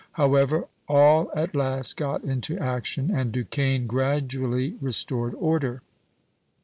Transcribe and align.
However, 0.13 0.67
all 0.87 1.29
at 1.35 1.53
last 1.53 1.95
got 1.95 2.23
into 2.23 2.57
action 2.57 3.05
(B, 3.05 3.09
B, 3.11 3.15
B), 3.17 3.21
and 3.21 3.31
Duquesne 3.31 3.85
gradually 3.85 4.75
restored 4.81 5.35
order. 5.37 5.83